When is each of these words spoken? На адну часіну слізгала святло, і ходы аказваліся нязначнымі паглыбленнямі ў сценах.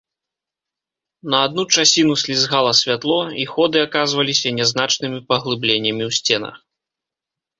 На 1.31 1.41
адну 1.47 1.65
часіну 1.77 2.13
слізгала 2.21 2.71
святло, 2.79 3.19
і 3.43 3.45
ходы 3.53 3.77
аказваліся 3.87 4.55
нязначнымі 4.57 5.19
паглыбленнямі 5.33 6.03
ў 6.09 6.21
сценах. 6.21 6.55